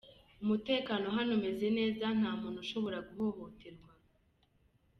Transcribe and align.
Umutekano 0.43 1.05
hano 1.17 1.31
umeze 1.37 1.67
neza, 1.77 2.05
nta 2.19 2.31
muntu 2.41 2.57
ushobora 2.65 2.97
guhohoterwa. 3.07 3.89